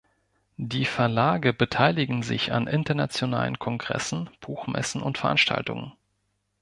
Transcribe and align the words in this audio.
Die 0.57 0.85
Verlage 0.85 1.53
beteiligen 1.53 2.23
sich 2.23 2.51
an 2.53 2.65
internationalen 2.65 3.59
Kongressen, 3.59 4.31
Buchmessen 4.39 5.03
und 5.03 5.19
Veranstaltungen. 5.19 5.93